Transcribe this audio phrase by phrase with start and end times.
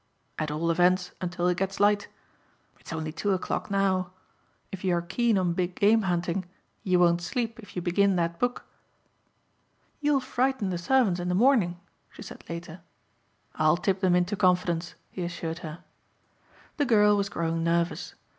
[0.39, 2.07] "At all events until it gets light.
[2.79, 4.09] It's only two o'clock now.
[4.71, 6.45] If you are keen on big game hunting
[6.83, 8.65] you won't sleep if you begin that book."
[9.99, 11.79] "You'll frighten the servants in the morning,"
[12.09, 12.81] she said later.
[13.53, 15.83] "I'll tip them into confidence," he assured her.
[16.77, 18.15] The girl was growing nervous.